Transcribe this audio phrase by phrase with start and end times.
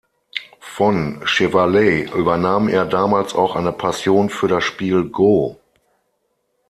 [0.61, 5.57] Von Chevalley übernahm er damals auch eine Passion für das Spiel Go.